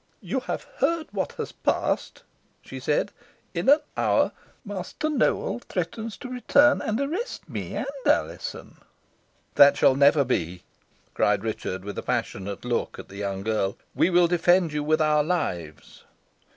"You 0.19 0.39
have 0.39 0.63
heard 0.77 1.09
what 1.11 1.33
has 1.33 1.51
passed," 1.51 2.23
she 2.63 2.79
said. 2.79 3.11
"In 3.53 3.69
an 3.69 3.81
hour 3.95 4.31
Master 4.65 5.09
Nowell 5.11 5.59
threatens 5.69 6.17
to 6.17 6.27
return 6.27 6.81
and 6.81 6.99
arrest 6.99 7.47
me 7.47 7.75
and 7.75 7.85
Alizon." 8.07 8.77
"That 9.53 9.77
shall 9.77 9.93
never 9.93 10.23
be," 10.23 10.63
cried 11.13 11.43
Richard, 11.43 11.85
with 11.85 11.99
a 11.99 12.01
passionate 12.01 12.65
look 12.65 12.97
at 12.97 13.09
the 13.09 13.17
young 13.17 13.43
girl. 13.43 13.77
"We 13.93 14.09
will 14.09 14.27
defend 14.27 14.73
you 14.73 14.83
with 14.83 15.01
our 15.01 15.23
lives." 15.23 16.03